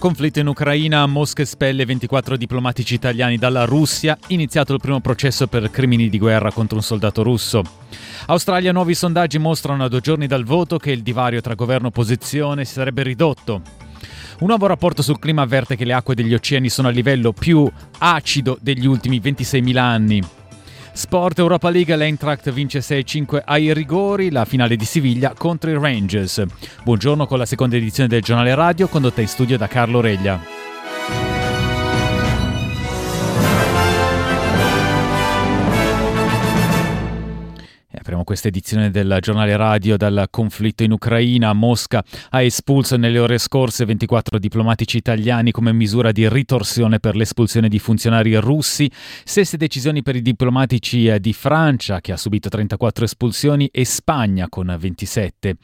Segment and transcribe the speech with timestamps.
[0.00, 5.70] Conflitto in Ucraina, Mosca espelle 24 diplomatici italiani dalla Russia, iniziato il primo processo per
[5.70, 7.62] crimini di guerra contro un soldato russo.
[8.28, 11.88] Australia, nuovi sondaggi mostrano a due giorni dal voto che il divario tra governo e
[11.90, 13.60] opposizione si sarebbe ridotto.
[14.38, 17.70] Un nuovo rapporto sul clima avverte che le acque degli oceani sono a livello più
[17.98, 20.22] acido degli ultimi 26.000 anni.
[20.92, 26.42] Sport Europa League, l'Eintracht vince 6-5 ai rigori, la finale di Siviglia contro i Rangers.
[26.82, 30.59] Buongiorno con la seconda edizione del giornale radio condotta in studio da Carlo Reglia.
[38.30, 41.52] Questa edizione del giornale radio dal conflitto in Ucraina.
[41.52, 47.68] Mosca ha espulso nelle ore scorse 24 diplomatici italiani come misura di ritorsione per l'espulsione
[47.68, 48.88] di funzionari russi.
[49.24, 54.76] Stesse decisioni per i diplomatici di Francia, che ha subito 34 espulsioni, e Spagna con
[54.78, 55.56] 27.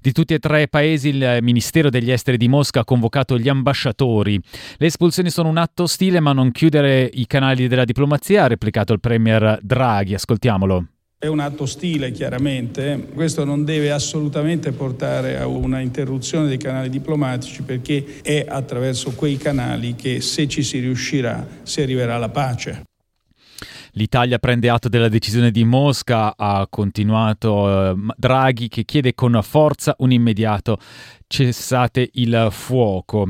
[0.00, 3.48] Di tutti e tre i paesi il Ministero degli Esteri di Mosca ha convocato gli
[3.48, 4.40] ambasciatori.
[4.76, 8.92] Le espulsioni sono un atto ostile, ma non chiudere i canali della diplomazia, ha replicato
[8.92, 10.14] il Premier Draghi.
[10.14, 10.91] Ascoltiamolo.
[11.22, 16.90] È un atto ostile, chiaramente, questo non deve assolutamente portare a una interruzione dei canali
[16.90, 22.82] diplomatici perché è attraverso quei canali che se ci si riuscirà si arriverà alla pace.
[23.92, 29.94] L'Italia prende atto della decisione di Mosca, ha continuato eh, Draghi che chiede con forza
[29.98, 30.76] un immediato
[31.28, 33.28] cessate il fuoco.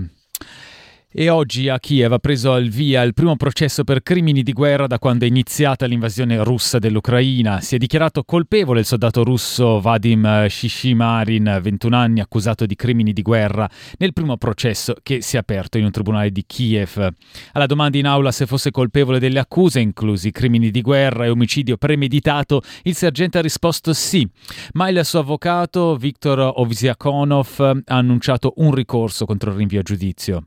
[1.14, 4.86] E oggi a Kiev ha preso al via il primo processo per crimini di guerra
[4.86, 7.60] da quando è iniziata l'invasione russa dell'Ucraina.
[7.60, 13.20] Si è dichiarato colpevole il soldato russo Vadim Shishimarin, 21 anni, accusato di crimini di
[13.20, 13.68] guerra,
[13.98, 17.06] nel primo processo che si è aperto in un tribunale di Kiev.
[17.52, 21.77] Alla domanda in aula se fosse colpevole delle accuse, inclusi crimini di guerra e omicidio
[21.77, 24.27] premeditato, il sergente ha risposto sì,
[24.73, 30.46] ma il suo avvocato Viktor Ovsiakonov ha annunciato un ricorso contro il rinvio a giudizio.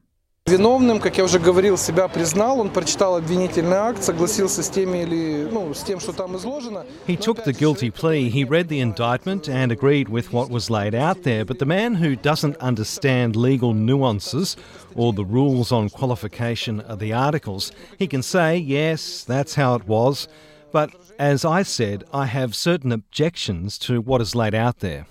[0.50, 5.48] Виновным, как я уже говорил, себя признал, он прочитал обвинительный акт, согласился с теми или,
[5.48, 6.84] ну, с тем, что там изложено.
[7.06, 10.92] He took the guilty plea, he read the indictment and agreed with what was laid
[10.92, 14.56] out there, but the man who doesn't understand legal nuances
[14.96, 19.86] or the rules on qualification of the articles, he can say, yes, that's how it
[19.86, 20.26] was,
[20.72, 25.06] but as I said, I have certain objections to what is laid out there.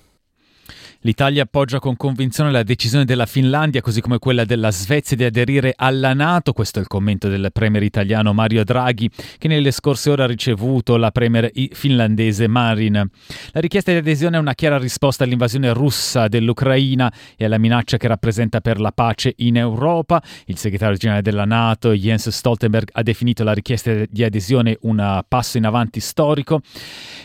[1.06, 5.75] L'Italia appoggia con convinzione la decisione della Finlandia, così come quella della Svezia, di aderire
[5.76, 6.54] alla Nato.
[6.54, 10.97] Questo è il commento del premier italiano Mario Draghi, che nelle scorse ore ha ricevuto
[10.97, 13.06] la premier finlandese Marin.
[13.50, 18.09] La richiesta di adesione è una chiara risposta all'invasione russa dell'Ucraina e alla minaccia che
[18.09, 20.22] rappresenta per la pace in Europa.
[20.47, 25.59] Il segretario generale della Nato, Jens Stoltenberg, ha definito la richiesta di adesione un passo
[25.59, 26.62] in avanti storico.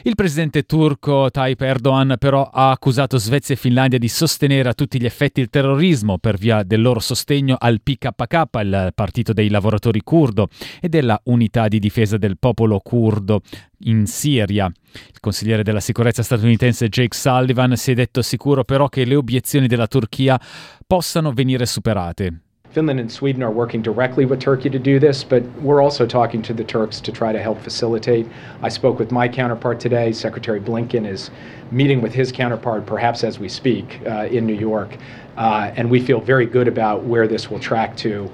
[0.04, 4.74] Il presidente turco Tayyip Erdogan però ha accusato Svezia e Finlandia Finlandia di sostenere a
[4.74, 9.48] tutti gli effetti il terrorismo per via del loro sostegno al PKK, il partito dei
[9.48, 10.48] lavoratori curdo,
[10.82, 13.44] e della unità di difesa del popolo curdo
[13.82, 14.66] in Siria.
[14.66, 19.68] Il consigliere della sicurezza statunitense Jake Sullivan si è detto sicuro però che le obiezioni
[19.68, 20.42] della Turchia
[20.88, 22.49] possano venire superate.
[22.72, 26.42] Finland and Sweden are working directly with Turkey to do this, but we're also talking
[26.44, 28.28] to the Turks to try to help facilitate.
[28.62, 30.12] I spoke with my counterpart today.
[30.12, 31.32] Secretary Blinken is
[31.72, 34.98] meeting with his counterpart, perhaps as we speak, uh, in New York.
[35.36, 38.30] Uh, and we feel very good about where this will track to.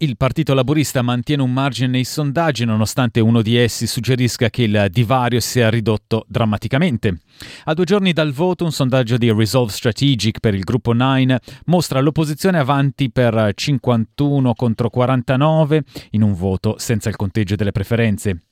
[0.00, 4.86] Il Partito Laburista mantiene un margine nei sondaggi nonostante uno di essi suggerisca che il
[4.92, 7.18] divario sia ridotto drammaticamente.
[7.64, 11.98] A due giorni dal voto un sondaggio di Resolve Strategic per il gruppo 9 mostra
[11.98, 18.42] l'opposizione avanti per 51 contro 49 in un voto senza il conteggio delle preferenze.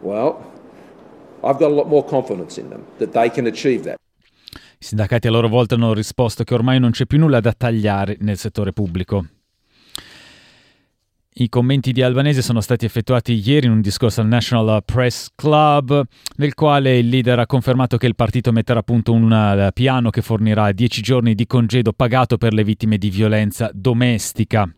[0.01, 0.42] well,
[1.44, 3.98] I've got a lot more confidence in them that they can achieve that.
[4.53, 8.18] I sindacati a loro volta hanno risposto che ormai non c'è più nulla da tagliare
[8.19, 9.25] nel settore pubblico.
[11.42, 16.04] I commenti di Albanese sono stati effettuati ieri in un discorso al National Press Club,
[16.36, 20.12] nel quale il leader ha confermato che il partito metterà a punto un uh, piano
[20.12, 24.72] che fornirà 10 giorni di congedo pagato per le vittime di violenza domestica.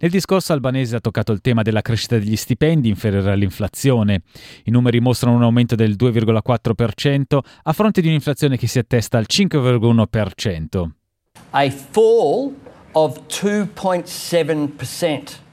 [0.00, 4.22] Nel discorso albanese ha toccato il tema della crescita degli stipendi inferiore all'inflazione.
[4.64, 9.26] I numeri mostrano un aumento del 2,4% a fronte di un'inflazione che si attesta al
[9.28, 10.88] 5,1%.
[11.50, 12.54] A fall
[12.92, 15.46] of 2.7%.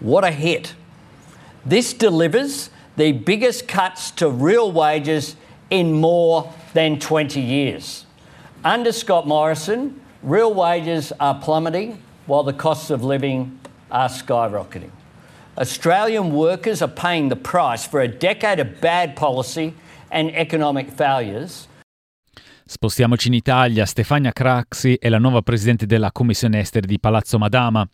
[0.00, 0.74] What a hit.
[1.66, 5.36] This delivers the biggest cuts to real wages
[5.70, 8.06] in more than 20 years.
[8.64, 13.58] Under Scott Morrison, real wages are plummeting while the costs of living
[13.90, 14.90] are skyrocketing.
[15.56, 19.74] Australian workers are paying the price for a decade of bad policy
[20.10, 21.66] and economic failures
[22.70, 27.88] Spostiamoci in Italia, Stefania Craxi è la nuova presidente della Commissione Esteri di Palazzo Madama.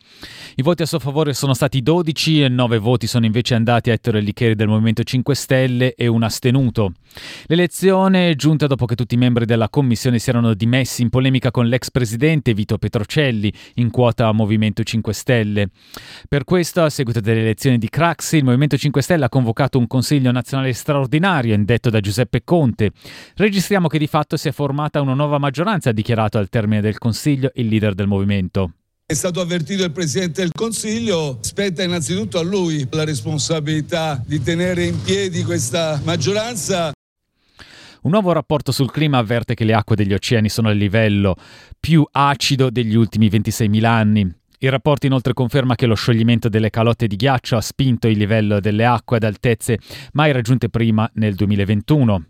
[0.56, 3.92] I voti a suo favore sono stati 12 e 9 voti sono invece andati a
[3.92, 6.92] Ettore Licheri del Movimento 5 Stelle e un astenuto.
[7.46, 11.52] L'elezione è giunta dopo che tutti i membri della Commissione si erano dimessi in polemica
[11.52, 15.68] con l'ex presidente Vito Petrocelli, in quota Movimento 5 Stelle.
[16.28, 19.86] Per questo, a seguito delle elezioni di Craxi, il Movimento 5 Stelle ha convocato un
[19.86, 22.90] Consiglio nazionale straordinario indetto da Giuseppe Conte.
[23.36, 26.80] Registriamo che di fatto si è formato formata una nuova maggioranza, ha dichiarato al termine
[26.80, 28.72] del Consiglio il leader del movimento.
[29.04, 34.86] È stato avvertito il Presidente del Consiglio, spetta innanzitutto a lui la responsabilità di tenere
[34.86, 36.92] in piedi questa maggioranza.
[38.00, 41.36] Un nuovo rapporto sul clima avverte che le acque degli oceani sono al livello
[41.78, 44.34] più acido degli ultimi 26.000 anni.
[44.60, 48.60] Il rapporto inoltre conferma che lo scioglimento delle calotte di ghiaccio ha spinto il livello
[48.60, 49.78] delle acque ad altezze
[50.12, 52.24] mai raggiunte prima nel 2021.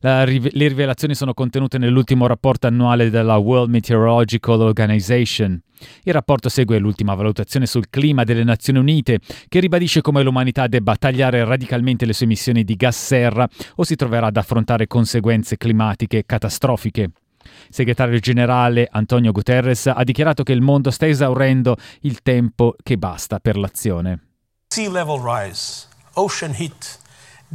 [0.00, 5.60] Le rivelazioni sono contenute nell'ultimo rapporto annuale della World Meteorological Organization.
[6.04, 9.18] Il rapporto segue l'ultima valutazione sul clima delle Nazioni Unite,
[9.48, 13.96] che ribadisce come l'umanità debba tagliare radicalmente le sue emissioni di gas serra o si
[13.96, 17.02] troverà ad affrontare conseguenze climatiche catastrofiche.
[17.02, 22.96] Il segretario generale Antonio Guterres ha dichiarato che il mondo sta esaurendo il tempo che
[22.96, 24.20] basta per l'azione.
[24.68, 27.02] Sea level rise, ocean heat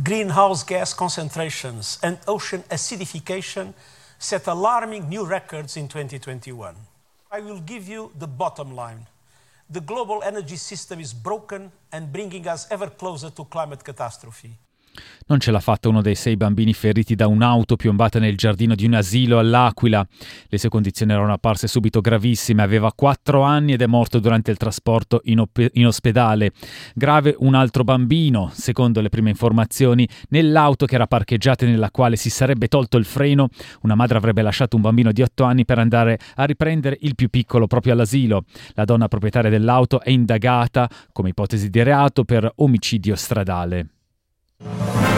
[0.03, 3.73] greenhouse gas concentrations and ocean acidification
[4.17, 6.75] set alarming new records in 2021.
[7.31, 9.07] I will give you the bottom line.
[9.69, 14.55] The global energy system is broken and bringing us ever closer to climate catastrophe.
[15.27, 18.85] Non ce l'ha fatta uno dei sei bambini feriti da un'auto piombata nel giardino di
[18.85, 20.05] un asilo all'Aquila.
[20.47, 22.63] Le sue condizioni erano apparse subito gravissime.
[22.63, 26.51] Aveva quattro anni ed è morto durante il trasporto in, op- in ospedale.
[26.95, 32.15] Grave un altro bambino, secondo le prime informazioni, nell'auto che era parcheggiata e nella quale
[32.15, 33.49] si sarebbe tolto il freno.
[33.81, 37.29] Una madre avrebbe lasciato un bambino di otto anni per andare a riprendere il più
[37.29, 38.45] piccolo proprio all'asilo.
[38.73, 43.98] La donna proprietaria dell'auto è indagata come ipotesi di reato per omicidio stradale.
[44.61, 45.08] Thank you.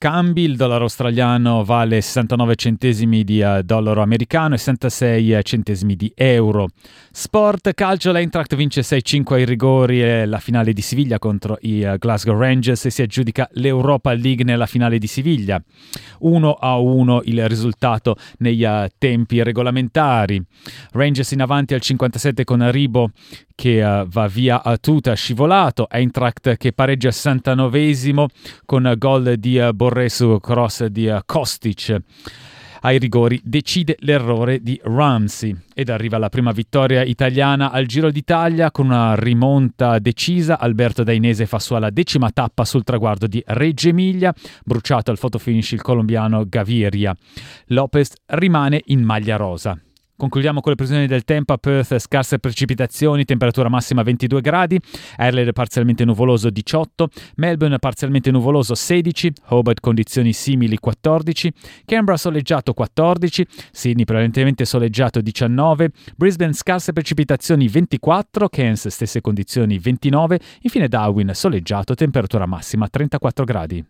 [0.00, 5.94] Cambi, il dollaro australiano vale 69 centesimi di uh, dollaro americano e 66 uh, centesimi
[5.94, 6.68] di euro.
[7.12, 12.38] Sport, calcio, l'Eintracht vince 6-5 ai rigori e la finale di Siviglia contro i Glasgow
[12.38, 15.62] Rangers e si aggiudica l'Europa League nella finale di Siviglia.
[16.22, 18.66] 1-1 il risultato nei
[18.96, 20.42] tempi regolamentari.
[20.92, 23.10] Rangers in avanti al 57 con Ribo
[23.54, 28.24] che va via a tuta scivolato, Eintracht che pareggia al 69esimo
[28.64, 32.00] con gol di uh, Borré su cross di uh, Kostic.
[32.82, 38.70] Ai rigori decide l'errore di Ramsey ed arriva la prima vittoria italiana al Giro d'Italia
[38.70, 40.60] con una rimonta decisa.
[40.60, 44.32] Alberto Dainese fa sua la decima tappa sul traguardo di Reggio Emilia,
[44.64, 47.12] bruciato al fotofinish il colombiano Gaviria.
[47.66, 49.76] Lopez rimane in maglia rosa.
[50.20, 51.54] Concludiamo con le previsioni del tempo.
[51.54, 54.78] A Perth, scarse precipitazioni, temperatura massima 22 gradi,
[55.16, 61.50] Adelaide parzialmente nuvoloso 18, Melbourne parzialmente nuvoloso 16, Hobart condizioni simili 14,
[61.86, 70.38] Canberra soleggiato 14, Sydney prevalentemente soleggiato 19, Brisbane scarse precipitazioni 24, Cairns stesse condizioni 29,
[70.60, 73.89] infine Darwin soleggiato, temperatura massima 34 gradi.